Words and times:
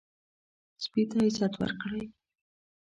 سپي 0.83 1.03
ته 1.09 1.17
عزت 1.27 1.53
ورکړئ. 1.57 2.03